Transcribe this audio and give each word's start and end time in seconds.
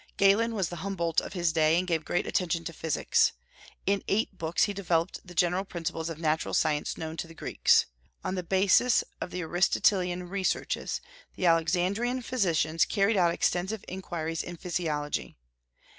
Galen 0.17 0.55
was 0.55 0.69
the 0.69 0.77
Humboldt 0.77 1.21
of 1.21 1.33
his 1.33 1.53
day, 1.53 1.77
and 1.77 1.87
gave 1.87 2.03
great 2.03 2.25
attention 2.25 2.63
to 2.63 2.73
physics. 2.73 3.33
In 3.85 4.03
eight 4.07 4.35
books 4.35 4.63
he 4.63 4.73
developed 4.73 5.19
the 5.23 5.35
general 5.35 5.63
principles 5.63 6.09
of 6.09 6.17
natural 6.17 6.55
science 6.55 6.97
known 6.97 7.17
to 7.17 7.27
the 7.27 7.35
Greeks. 7.35 7.85
On 8.23 8.33
the 8.33 8.41
basis 8.41 9.03
of 9.21 9.29
the 9.29 9.43
Aristotelian 9.43 10.27
researches, 10.27 11.01
the 11.35 11.45
Alexandrian 11.45 12.23
physicians 12.23 12.83
carried 12.83 13.15
out 13.15 13.31
extensive 13.31 13.85
inquiries 13.87 14.41
in 14.41 14.57
physiology. 14.57 15.37